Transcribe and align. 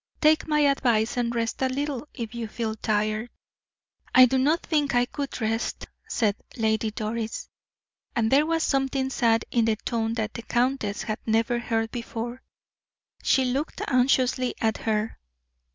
Take 0.19 0.47
my 0.47 0.61
advice, 0.61 1.15
and 1.15 1.35
rest 1.35 1.61
a 1.61 1.69
little 1.69 2.07
if 2.15 2.33
you 2.33 2.47
feel 2.47 2.73
tired." 2.73 3.29
"I 4.15 4.25
do 4.25 4.39
not 4.39 4.63
think 4.65 4.95
I 4.95 5.05
could 5.05 5.39
rest," 5.39 5.85
said 6.09 6.35
Lady 6.57 6.89
Doris. 6.89 7.47
And 8.15 8.31
there 8.31 8.47
was 8.47 8.63
something 8.63 9.11
sad 9.11 9.45
in 9.51 9.65
the 9.65 9.75
tone 9.75 10.15
that 10.15 10.33
the 10.33 10.41
countess 10.41 11.03
had 11.03 11.19
never 11.27 11.59
heard 11.59 11.91
before. 11.91 12.41
She 13.21 13.45
looked 13.45 13.81
anxiously 13.87 14.55
at 14.59 14.77
her. 14.77 15.19